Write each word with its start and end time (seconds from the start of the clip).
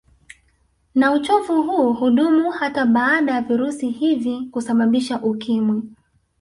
Na 0.95 1.11
uchovu 1.13 1.61
huu 1.63 1.93
hudumu 1.93 2.51
hata 2.51 2.85
baada 2.85 3.33
ya 3.33 3.41
virusi 3.41 3.89
hivi 3.89 4.45
kusababisha 4.51 5.19
Ukimwi 5.21 5.83